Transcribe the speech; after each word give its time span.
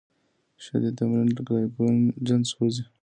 شدید 0.63 0.93
تمرین 0.97 1.29
ګلایکوجن 1.47 2.41
سوځوي. 2.51 2.83